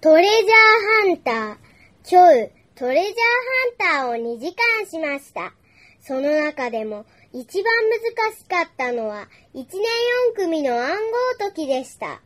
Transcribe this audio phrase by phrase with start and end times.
[0.00, 1.56] トレジャーハンター。
[2.08, 5.52] 今日、トレジャーハンターを2時間しました。
[6.00, 7.74] その中でも一番
[8.14, 9.26] 難しかったのは
[9.56, 9.64] 1年
[10.34, 10.94] 4組の暗号
[11.40, 12.20] 解きでした。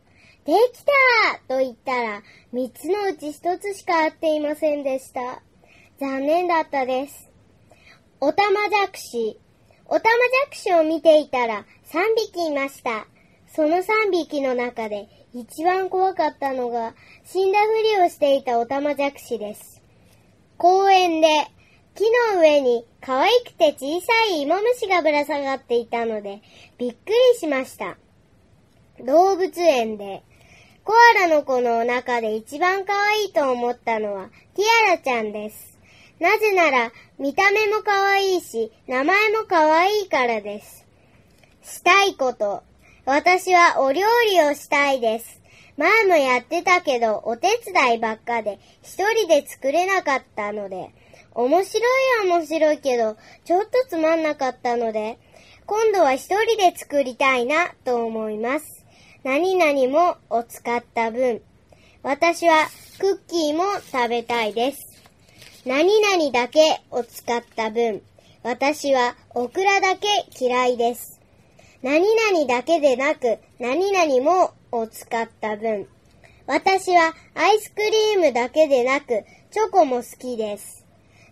[0.45, 2.21] できたと言ったら
[2.53, 5.41] 3つのうち1つしか合っていませんでした。
[5.99, 7.31] 残念だったです。
[8.19, 9.39] オタマジャクシ。
[9.87, 12.01] オタマジャクシを見ていたら3
[12.33, 13.07] 匹いました。
[13.47, 16.93] その3匹の中で一番怖かったのが
[17.25, 19.81] 死んだふりをしていたオタマジャクシです。
[20.57, 21.27] 公園で
[21.95, 22.03] 木
[22.35, 26.41] の上に可愛くて小さい芋虫がぶら下がっていたので
[26.77, 27.97] びっくりしました。
[29.03, 30.21] 動物園で
[30.83, 35.79] コアラの子の中で一番可愛いと思ったのはティアラちゃんです。
[36.19, 40.85] なぜなら見た目も可愛いし名前も可愛いからです。
[41.63, 42.61] したいこと。
[43.05, 45.41] 私はお料理をしたいです。
[45.75, 50.89] 前もやってたけどお手伝いばっかで一人で作れなかったので、
[51.33, 51.79] 面白
[52.25, 55.19] いは面白いけどちょっとつまんなかったので、
[55.65, 58.85] 今度は一人で作りたいなと思います。
[59.23, 61.41] 何々もを使った分、
[62.03, 64.79] 私はクッキーも食べたいです。
[65.65, 68.01] 何々だけを使った分、
[68.43, 70.07] 私はオクラだけ
[70.39, 71.19] 嫌いです。
[71.83, 75.85] 何々だけでなく、何々もを使った分。
[76.47, 80.85] 私はアイスクリームだけでなく、チョコも好きです。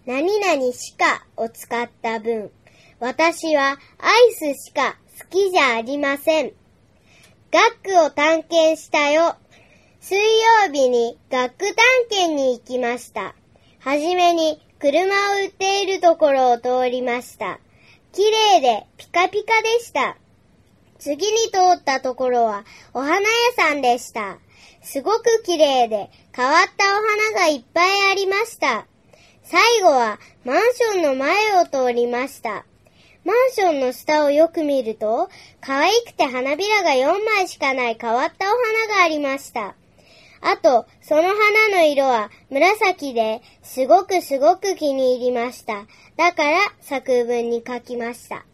[0.05, 2.51] 何々しかを使った分。
[2.99, 6.51] 私はアイスしか好きじゃありません。
[7.49, 9.35] 学区を探検したよ。
[10.01, 11.75] 水曜日に学区探
[12.09, 13.35] 検に行きました。
[13.79, 15.07] はじめに車を
[15.45, 17.59] 売っているところを通りました。
[18.11, 20.17] 綺麗でピカピカでした。
[21.01, 22.63] 次に通ったところは
[22.93, 23.25] お花屋
[23.57, 24.37] さんでした。
[24.83, 27.01] すごく綺麗で変わったお
[27.33, 28.85] 花がいっぱいありました。
[29.43, 32.65] 最後はマンションの前を通りました。
[33.25, 38.55] マンションの下をよく見ると、可愛くて花びらが4枚しかない変わったお
[38.87, 39.73] 花がありました。
[40.41, 45.87] あと、その花の色は紫で、すごくすごく気に入りました。
[46.15, 48.45] だから作文に書きました。